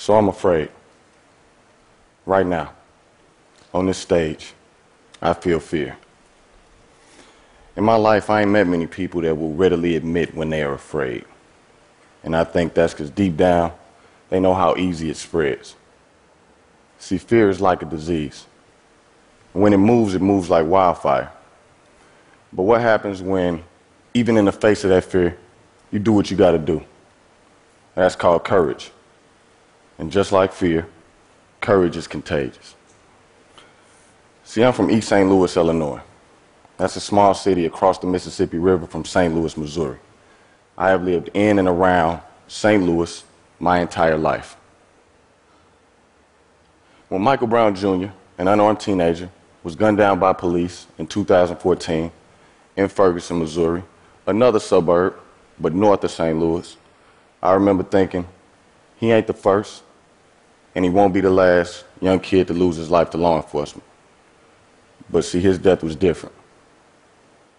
So 0.00 0.14
I'm 0.14 0.30
afraid. 0.30 0.70
Right 2.24 2.46
now, 2.46 2.72
on 3.74 3.84
this 3.84 3.98
stage, 3.98 4.54
I 5.20 5.34
feel 5.34 5.60
fear. 5.60 5.94
In 7.76 7.84
my 7.84 7.96
life, 7.96 8.30
I 8.30 8.40
ain't 8.40 8.50
met 8.50 8.66
many 8.66 8.86
people 8.86 9.20
that 9.20 9.36
will 9.36 9.52
readily 9.52 9.96
admit 9.96 10.34
when 10.34 10.48
they 10.48 10.62
are 10.62 10.72
afraid. 10.72 11.26
And 12.24 12.34
I 12.34 12.44
think 12.44 12.72
that's 12.72 12.94
because 12.94 13.10
deep 13.10 13.36
down, 13.36 13.74
they 14.30 14.40
know 14.40 14.54
how 14.54 14.74
easy 14.76 15.10
it 15.10 15.18
spreads. 15.18 15.76
See, 16.98 17.18
fear 17.18 17.50
is 17.50 17.60
like 17.60 17.82
a 17.82 17.86
disease. 17.86 18.46
When 19.52 19.74
it 19.74 19.78
moves, 19.78 20.14
it 20.14 20.22
moves 20.22 20.48
like 20.48 20.66
wildfire. 20.66 21.30
But 22.54 22.62
what 22.62 22.80
happens 22.80 23.20
when, 23.20 23.64
even 24.14 24.38
in 24.38 24.46
the 24.46 24.52
face 24.52 24.82
of 24.82 24.88
that 24.88 25.04
fear, 25.04 25.36
you 25.90 25.98
do 25.98 26.14
what 26.14 26.30
you 26.30 26.38
got 26.38 26.52
to 26.52 26.58
do? 26.58 26.82
That's 27.94 28.16
called 28.16 28.44
courage. 28.44 28.92
And 30.00 30.10
just 30.10 30.32
like 30.32 30.54
fear, 30.54 30.88
courage 31.60 31.94
is 31.94 32.08
contagious. 32.08 32.74
See, 34.44 34.64
I'm 34.64 34.72
from 34.72 34.90
East 34.90 35.08
St. 35.10 35.28
Louis, 35.28 35.54
Illinois. 35.54 36.00
That's 36.78 36.96
a 36.96 37.00
small 37.00 37.34
city 37.34 37.66
across 37.66 37.98
the 37.98 38.06
Mississippi 38.06 38.56
River 38.56 38.86
from 38.86 39.04
St. 39.04 39.34
Louis, 39.34 39.54
Missouri. 39.58 39.98
I 40.78 40.88
have 40.88 41.04
lived 41.04 41.28
in 41.34 41.58
and 41.58 41.68
around 41.68 42.22
St. 42.48 42.82
Louis 42.82 43.22
my 43.58 43.80
entire 43.80 44.16
life. 44.16 44.56
When 47.10 47.20
Michael 47.20 47.48
Brown 47.48 47.74
Jr., 47.74 48.08
an 48.38 48.48
unarmed 48.48 48.80
teenager, 48.80 49.28
was 49.62 49.76
gunned 49.76 49.98
down 49.98 50.18
by 50.18 50.32
police 50.32 50.86
in 50.96 51.08
2014 51.08 52.10
in 52.74 52.88
Ferguson, 52.88 53.38
Missouri, 53.38 53.82
another 54.26 54.60
suburb, 54.60 55.14
but 55.58 55.74
north 55.74 56.02
of 56.02 56.10
St. 56.10 56.38
Louis, 56.38 56.74
I 57.42 57.52
remember 57.52 57.82
thinking, 57.82 58.26
he 58.96 59.12
ain't 59.12 59.26
the 59.26 59.34
first, 59.34 59.82
and 60.74 60.84
he 60.84 60.90
won't 60.90 61.12
be 61.12 61.20
the 61.20 61.30
last 61.30 61.84
young 62.00 62.20
kid 62.20 62.46
to 62.48 62.54
lose 62.54 62.76
his 62.76 62.90
life 62.90 63.10
to 63.10 63.18
law 63.18 63.36
enforcement. 63.36 63.84
But 65.10 65.24
see, 65.24 65.40
his 65.40 65.58
death 65.58 65.82
was 65.82 65.96
different. 65.96 66.34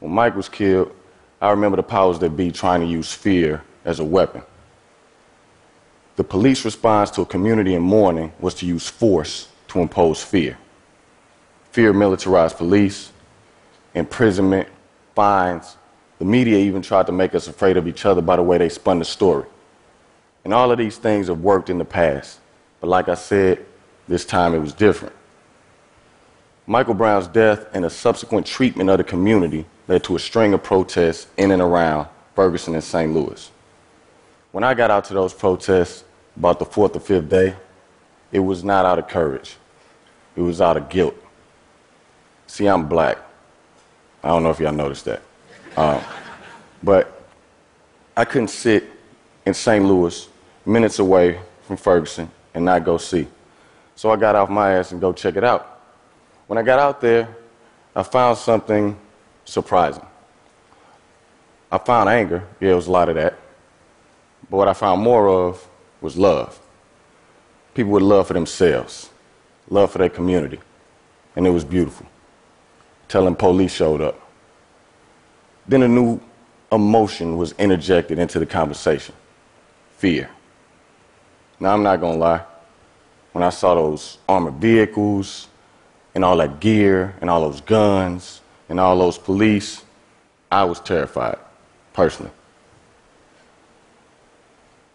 When 0.00 0.12
Mike 0.12 0.36
was 0.36 0.48
killed, 0.48 0.94
I 1.40 1.50
remember 1.50 1.76
the 1.76 1.82
powers 1.82 2.18
that 2.20 2.30
be 2.30 2.50
trying 2.50 2.80
to 2.80 2.86
use 2.86 3.12
fear 3.12 3.62
as 3.84 4.00
a 4.00 4.04
weapon. 4.04 4.42
The 6.16 6.24
police 6.24 6.64
response 6.64 7.10
to 7.12 7.22
a 7.22 7.26
community 7.26 7.74
in 7.74 7.82
mourning 7.82 8.32
was 8.40 8.54
to 8.54 8.66
use 8.66 8.88
force 8.88 9.48
to 9.68 9.80
impose 9.80 10.22
fear. 10.22 10.58
Fear 11.72 11.92
militarized 11.92 12.56
police, 12.56 13.12
imprisonment, 13.94 14.68
fines. 15.14 15.76
The 16.18 16.24
media 16.24 16.56
even 16.56 16.80
tried 16.80 17.06
to 17.06 17.12
make 17.12 17.34
us 17.34 17.48
afraid 17.48 17.76
of 17.76 17.86
each 17.86 18.06
other 18.06 18.22
by 18.22 18.36
the 18.36 18.42
way 18.42 18.56
they 18.56 18.70
spun 18.70 18.98
the 18.98 19.04
story. 19.04 19.44
And 20.44 20.54
all 20.54 20.70
of 20.70 20.78
these 20.78 20.96
things 20.96 21.28
have 21.28 21.40
worked 21.40 21.68
in 21.68 21.76
the 21.76 21.84
past. 21.84 22.40
But 22.80 22.88
like 22.88 23.08
I 23.08 23.14
said, 23.14 23.64
this 24.08 24.24
time 24.24 24.54
it 24.54 24.58
was 24.58 24.72
different. 24.72 25.14
Michael 26.66 26.94
Brown's 26.94 27.28
death 27.28 27.66
and 27.72 27.84
the 27.84 27.90
subsequent 27.90 28.46
treatment 28.46 28.90
of 28.90 28.98
the 28.98 29.04
community 29.04 29.64
led 29.88 30.02
to 30.04 30.16
a 30.16 30.18
string 30.18 30.52
of 30.52 30.62
protests 30.62 31.28
in 31.36 31.52
and 31.52 31.62
around 31.62 32.08
Ferguson 32.34 32.74
and 32.74 32.82
St. 32.82 33.12
Louis. 33.12 33.50
When 34.52 34.64
I 34.64 34.74
got 34.74 34.90
out 34.90 35.04
to 35.06 35.14
those 35.14 35.32
protests 35.32 36.04
about 36.36 36.58
the 36.58 36.64
fourth 36.64 36.96
or 36.96 37.00
fifth 37.00 37.28
day, 37.28 37.54
it 38.32 38.40
was 38.40 38.64
not 38.64 38.84
out 38.84 38.98
of 38.98 39.06
courage, 39.08 39.56
it 40.34 40.40
was 40.40 40.60
out 40.60 40.76
of 40.76 40.88
guilt. 40.88 41.14
See, 42.48 42.66
I'm 42.66 42.88
black. 42.88 43.18
I 44.22 44.28
don't 44.28 44.42
know 44.42 44.50
if 44.50 44.58
y'all 44.58 44.72
noticed 44.72 45.04
that. 45.04 45.22
Um, 45.76 46.00
but 46.82 47.22
I 48.16 48.24
couldn't 48.24 48.48
sit 48.48 48.84
in 49.44 49.54
St. 49.54 49.84
Louis, 49.84 50.28
minutes 50.64 50.98
away 50.98 51.40
from 51.62 51.76
Ferguson, 51.76 52.30
and 52.56 52.64
not 52.64 52.84
go 52.84 52.96
see. 52.96 53.28
So 53.94 54.10
I 54.10 54.16
got 54.16 54.34
off 54.34 54.48
my 54.48 54.72
ass 54.72 54.90
and 54.90 55.00
go 55.00 55.12
check 55.12 55.36
it 55.36 55.44
out. 55.44 55.78
When 56.46 56.58
I 56.58 56.62
got 56.62 56.78
out 56.78 57.02
there, 57.02 57.28
I 57.94 58.02
found 58.02 58.38
something 58.38 58.98
surprising. 59.44 60.04
I 61.70 61.76
found 61.76 62.08
anger. 62.08 62.42
Yeah, 62.58 62.72
it 62.72 62.74
was 62.74 62.86
a 62.86 62.90
lot 62.90 63.10
of 63.10 63.16
that. 63.16 63.38
But 64.50 64.56
what 64.56 64.68
I 64.68 64.72
found 64.72 65.02
more 65.02 65.28
of 65.28 65.68
was 66.00 66.16
love. 66.16 66.58
People 67.74 67.92
with 67.92 68.02
love 68.02 68.26
for 68.26 68.32
themselves, 68.32 69.10
love 69.68 69.92
for 69.92 69.98
their 69.98 70.08
community. 70.08 70.58
And 71.36 71.46
it 71.46 71.50
was 71.50 71.64
beautiful. 71.64 72.06
Telling 73.08 73.34
police 73.34 73.72
showed 73.72 74.00
up. 74.00 74.18
Then 75.68 75.82
a 75.82 75.88
new 75.88 76.20
emotion 76.72 77.36
was 77.36 77.52
interjected 77.52 78.18
into 78.18 78.38
the 78.38 78.46
conversation 78.46 79.14
fear. 79.98 80.30
Now, 81.58 81.74
I'm 81.74 81.82
not 81.82 82.00
going 82.00 82.14
to 82.14 82.18
lie. 82.18 82.42
When 83.32 83.42
I 83.42 83.50
saw 83.50 83.74
those 83.74 84.18
armored 84.28 84.54
vehicles 84.54 85.48
and 86.14 86.24
all 86.24 86.36
that 86.38 86.60
gear 86.60 87.14
and 87.20 87.28
all 87.28 87.40
those 87.40 87.60
guns, 87.60 88.40
and 88.68 88.80
all 88.80 88.98
those 88.98 89.18
police, 89.18 89.84
I 90.50 90.64
was 90.64 90.80
terrified, 90.80 91.38
personally. 91.92 92.32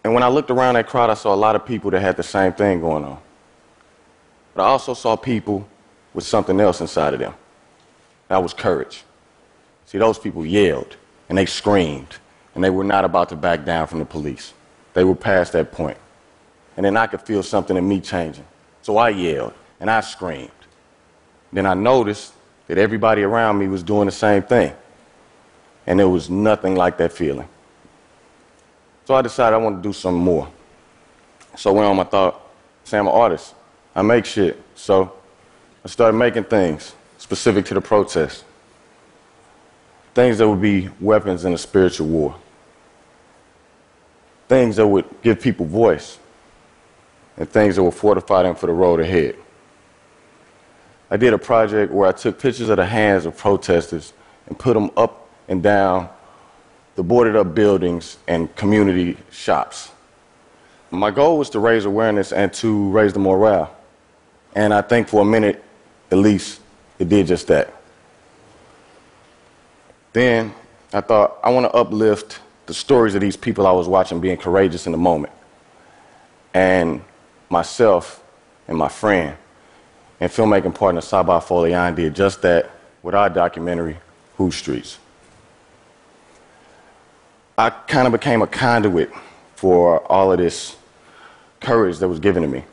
And 0.04 0.14
when 0.14 0.24
I 0.24 0.28
looked 0.30 0.50
around 0.50 0.76
that 0.76 0.88
crowd, 0.88 1.10
I 1.10 1.14
saw 1.14 1.34
a 1.34 1.36
lot 1.36 1.56
of 1.56 1.66
people 1.66 1.92
that 1.92 2.02
had 2.02 2.18
the 2.18 2.24
same 2.24 2.54
thing 2.54 2.82
going 2.82 3.04
on. 3.04 3.20
But 4.54 4.64
I 4.64 4.68
also 4.68 4.94
saw 4.94 5.16
people 5.16 5.68
with 6.14 6.26
something 6.26 6.60
else 6.60 6.82
inside 6.82 7.14
of 7.14 7.20
them. 7.20 7.34
That 8.28 8.42
was 8.42 8.54
courage. 8.54 9.04
See, 9.86 9.98
those 9.98 10.18
people 10.18 10.46
yelled 10.46 10.96
and 11.30 11.38
they 11.38 11.46
screamed, 11.46 12.18
and 12.56 12.64
they 12.64 12.70
were 12.70 12.84
not 12.84 13.06
about 13.06 13.30
to 13.30 13.36
back 13.36 13.64
down 13.64 13.88
from 13.88 14.00
the 14.00 14.06
police. 14.06 14.54
They 14.94 15.04
were 15.04 15.16
past 15.16 15.54
that 15.54 15.72
point. 15.72 15.98
And 16.78 16.86
then 16.86 16.98
I 16.98 17.08
could 17.08 17.22
feel 17.22 17.44
something 17.44 17.76
in 17.76 17.88
me 17.88 18.00
changing. 18.00 18.46
So 18.82 18.98
I 18.98 19.10
yelled 19.10 19.54
and 19.80 19.90
I 19.90 20.02
screamed. 20.02 20.52
Then 21.52 21.66
I 21.66 21.74
noticed 21.74 22.34
that 22.68 22.78
everybody 22.78 23.24
around 23.24 23.58
me 23.58 23.68
was 23.68 23.84
doing 23.84 24.06
the 24.06 24.12
same 24.12 24.42
thing. 24.44 24.74
And 25.86 26.00
there 26.00 26.08
was 26.08 26.30
nothing 26.30 26.76
like 26.76 26.98
that 26.98 27.12
feeling. 27.12 27.48
So 29.06 29.16
I 29.16 29.22
decided 29.22 29.56
I 29.56 29.58
want 29.58 29.84
to 29.84 29.90
do 29.90 29.94
something 29.94 30.24
more. 30.24 30.48
So 31.58 31.72
I 31.72 31.74
went 31.74 31.88
on 31.88 31.96
my 31.98 32.04
thought, 32.04 32.42
say 32.84 32.98
I'm 32.98 33.08
an 33.08 33.14
artist. 33.14 33.56
I 33.94 34.02
make 34.02 34.26
shit. 34.26 34.62
So 34.76 35.12
I 35.84 35.88
started 35.90 36.18
making 36.18 36.46
things 36.46 36.94
specific 37.18 37.66
to 37.66 37.74
the 37.74 37.82
protest. 37.82 38.46
Things 40.14 40.38
that 40.38 40.48
would 40.48 40.62
be 40.62 40.90
weapons 41.00 41.46
in 41.46 41.54
a 41.54 41.58
spiritual 41.58 42.08
war. 42.08 42.36
Things 44.48 44.76
that 44.76 44.88
would 44.88 45.06
give 45.22 45.42
people 45.42 45.66
voice. 45.66 46.20
And 47.38 47.50
things 47.50 47.76
that 47.76 47.84
would 47.84 47.94
fortify 47.94 48.44
them 48.44 48.56
for 48.56 48.68
the 48.68 48.74
road 48.74 49.00
ahead. 49.00 49.36
I 51.10 51.18
did 51.18 51.34
a 51.34 51.38
project 51.38 51.92
where 51.92 52.10
I 52.10 52.12
took 52.12 52.40
pictures 52.40 52.70
of 52.70 52.78
the 52.78 52.86
hands 52.86 53.26
of 53.26 53.38
protesters 53.38 54.14
and 54.48 54.58
put 54.58 54.74
them 54.74 54.92
up 54.96 55.28
and 55.48 55.62
down 55.62 56.10
the 56.96 57.04
boarded 57.04 57.36
up 57.36 57.56
buildings 57.56 58.18
and 58.28 58.54
community 58.56 59.18
shops. 59.32 59.92
My 60.90 61.10
goal 61.10 61.38
was 61.38 61.50
to 61.52 61.60
raise 61.60 61.86
awareness 61.86 62.34
and 62.34 62.54
to 62.56 62.90
raise 62.90 63.14
the 63.14 63.20
morale. 63.20 63.76
And 64.56 64.74
I 64.74 64.82
think 64.82 65.08
for 65.08 65.22
a 65.22 65.26
minute, 65.26 65.64
at 66.12 66.18
least, 66.18 66.60
it 67.00 67.08
did 67.08 67.28
just 67.28 67.48
that. 67.48 67.74
Then 70.14 70.54
I 70.94 71.00
thought, 71.02 71.40
I 71.42 71.50
want 71.50 71.66
to 71.66 71.72
uplift 71.72 72.40
the 72.66 72.74
stories 72.74 73.16
of 73.16 73.22
these 73.22 73.38
people 73.38 73.66
I 73.66 73.72
was 73.72 73.88
watching 73.88 74.20
being 74.20 74.38
courageous 74.38 74.86
in 74.86 74.92
the 74.92 74.98
moment. 74.98 75.34
And 76.54 77.02
myself 77.52 78.24
and 78.68 78.78
my 78.78 78.88
friend 78.88 79.36
and 80.20 80.32
filmmaking 80.32 80.74
partner 80.74 81.02
Sabaah 81.02 81.44
Folayan 81.44 81.96
did 81.96 82.16
just 82.16 82.42
that 82.44 82.72
with 83.04 83.14
our 83.14 83.30
documentary, 83.30 83.98
Whose 84.38 84.56
Streets. 84.56 84.98
I 87.58 87.70
kind 87.70 88.08
of 88.08 88.14
became 88.14 88.42
a 88.42 88.48
conduit 88.48 89.12
for 89.56 90.00
all 90.12 90.32
of 90.32 90.40
this 90.40 90.76
courage 91.60 92.00
that 92.00 92.08
was 92.08 92.20
given 92.20 92.44
to 92.44 92.48
me. 92.48 92.64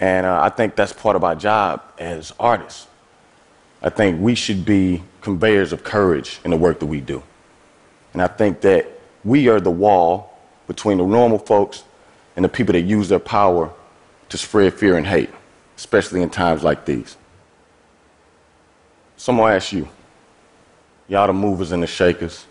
And 0.00 0.26
uh, 0.26 0.42
I 0.42 0.50
think 0.50 0.74
that's 0.76 0.92
part 0.92 1.16
of 1.16 1.24
our 1.24 1.34
job 1.34 1.82
as 1.98 2.34
artists. 2.38 2.86
I 3.82 3.88
think 3.88 4.20
we 4.20 4.34
should 4.34 4.64
be 4.64 5.02
conveyors 5.20 5.72
of 5.72 5.84
courage 5.84 6.40
in 6.44 6.50
the 6.50 6.56
work 6.56 6.80
that 6.80 6.86
we 6.86 7.00
do. 7.00 7.22
And 8.12 8.20
I 8.20 8.26
think 8.26 8.62
that 8.62 8.86
we 9.24 9.48
are 9.48 9.60
the 9.60 9.70
wall 9.70 10.38
between 10.66 10.98
the 10.98 11.06
normal 11.06 11.38
folks 11.38 11.84
and 12.34 12.44
the 12.44 12.48
people 12.48 12.72
that 12.72 12.82
use 12.82 13.08
their 13.08 13.18
power 13.18 13.70
to 14.28 14.38
spread 14.38 14.74
fear 14.74 14.96
and 14.96 15.06
hate 15.06 15.30
especially 15.76 16.22
in 16.22 16.30
times 16.30 16.62
like 16.62 16.84
these. 16.84 17.16
Someone 19.16 19.52
ask 19.52 19.72
you, 19.72 19.88
y'all 21.08 21.26
the 21.26 21.32
movers 21.32 21.72
and 21.72 21.82
the 21.82 21.86
shakers, 21.86 22.46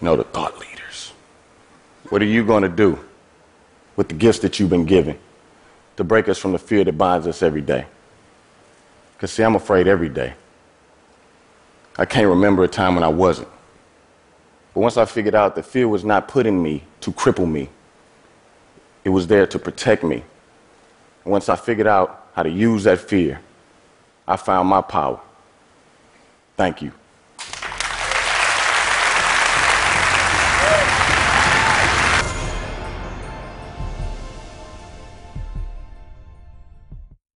you 0.00 0.04
know, 0.04 0.16
the 0.16 0.24
thought 0.24 0.58
leaders. 0.58 1.12
What 2.08 2.20
are 2.20 2.26
you 2.26 2.44
going 2.44 2.62
to 2.62 2.68
do 2.68 2.98
with 3.96 4.08
the 4.08 4.14
gifts 4.14 4.40
that 4.40 4.58
you've 4.58 4.70
been 4.70 4.84
given 4.84 5.18
to 5.96 6.04
break 6.04 6.28
us 6.28 6.38
from 6.38 6.52
the 6.52 6.58
fear 6.58 6.84
that 6.84 6.98
binds 6.98 7.26
us 7.26 7.42
every 7.42 7.62
day? 7.62 7.86
Because, 9.14 9.32
see, 9.32 9.42
I'm 9.42 9.54
afraid 9.54 9.86
every 9.86 10.08
day. 10.08 10.34
I 11.96 12.04
can't 12.04 12.26
remember 12.26 12.64
a 12.64 12.68
time 12.68 12.94
when 12.94 13.04
I 13.04 13.08
wasn't. 13.08 13.48
But 14.74 14.80
once 14.80 14.96
I 14.96 15.04
figured 15.04 15.34
out 15.34 15.54
that 15.54 15.64
fear 15.64 15.86
was 15.86 16.04
not 16.04 16.26
putting 16.26 16.62
me 16.62 16.82
to 17.00 17.12
cripple 17.12 17.48
me, 17.48 17.68
it 19.04 19.10
was 19.10 19.26
there 19.26 19.46
to 19.46 19.58
protect 19.58 20.02
me 20.02 20.24
And 21.24 21.32
once 21.32 21.48
I 21.48 21.56
figured 21.56 21.86
out 21.86 22.28
how 22.34 22.42
to 22.42 22.50
use 22.50 22.84
that 22.84 22.98
fear, 23.00 23.40
I 24.26 24.36
found 24.36 24.68
my 24.68 24.80
power. 24.80 25.20
Thank 26.56 26.82
you. 26.82 26.92